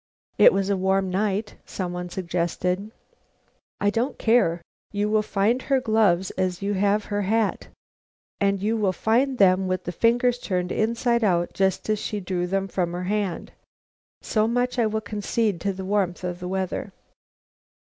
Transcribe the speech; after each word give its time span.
"It 0.39 0.51
was 0.51 0.71
a 0.71 0.75
warm 0.77 1.11
night," 1.11 1.57
some 1.63 1.93
one 1.93 2.09
suggested. 2.09 2.89
"I 3.79 3.91
don't 3.91 4.17
care. 4.17 4.63
You 4.91 5.11
will 5.11 5.21
find 5.21 5.61
her 5.61 5.79
gloves 5.79 6.31
as 6.31 6.63
you 6.63 6.73
have 6.73 7.05
her 7.05 7.21
hat; 7.21 7.67
and 8.39 8.59
you 8.63 8.75
will 8.77 8.93
find 8.93 9.37
them 9.37 9.67
with 9.67 9.83
the 9.83 9.91
fingers 9.91 10.39
turned 10.39 10.71
inside 10.71 11.23
out, 11.23 11.53
just 11.53 11.87
as 11.87 11.99
she 11.99 12.19
drew 12.19 12.47
them 12.47 12.67
from 12.67 12.93
her 12.93 13.03
hand. 13.03 13.51
So 14.23 14.47
much 14.47 14.79
I 14.79 14.87
will 14.87 15.01
concede 15.01 15.61
to 15.61 15.71
the 15.71 15.85
warmth 15.85 16.23
of 16.23 16.39
the 16.39 16.47
weather." 16.47 16.93